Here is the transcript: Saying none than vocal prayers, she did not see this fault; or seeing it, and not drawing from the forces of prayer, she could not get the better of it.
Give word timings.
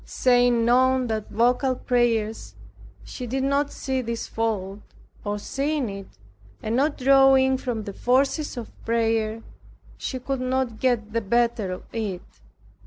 Saying 0.03 0.65
none 0.65 1.05
than 1.05 1.25
vocal 1.29 1.75
prayers, 1.75 2.55
she 3.03 3.27
did 3.27 3.43
not 3.43 3.71
see 3.71 4.01
this 4.01 4.25
fault; 4.25 4.79
or 5.23 5.37
seeing 5.37 5.89
it, 5.89 6.07
and 6.63 6.75
not 6.75 6.97
drawing 6.97 7.55
from 7.55 7.83
the 7.83 7.93
forces 7.93 8.57
of 8.57 8.71
prayer, 8.83 9.43
she 9.97 10.17
could 10.17 10.41
not 10.41 10.79
get 10.79 11.13
the 11.13 11.21
better 11.21 11.69
of 11.71 11.83
it. 11.93 12.23